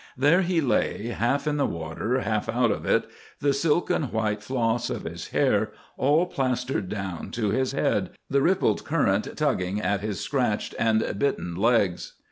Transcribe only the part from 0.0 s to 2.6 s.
There he lay, half in the water, half